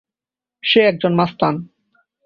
সে 0.63 0.79
একজন 0.81 1.11
মাস্তান। 1.15 1.55